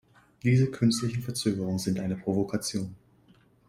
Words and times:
Diese 0.41 0.65
künstlichen 0.71 1.21
Verzögerungen 1.21 1.77
sind 1.77 1.99
eine 1.99 2.15
Provokation. 2.17 2.95